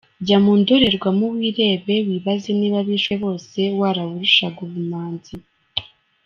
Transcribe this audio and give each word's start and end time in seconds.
Jya 0.25 0.37
mu 0.43 0.53
ndorerwamo 0.59 1.25
wirebe 1.35 1.95
wibaze 2.07 2.49
niba 2.59 2.77
abishwe 2.83 3.13
bose 3.23 3.59
warabarushaga 3.79 4.59
ubumanzi. 4.67 5.33